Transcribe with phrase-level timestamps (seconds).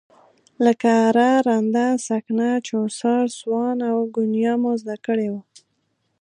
[0.65, 5.41] لکه اره، رنده، سکنه، چوسار، سوان او ګونیا مو زده کړي وو.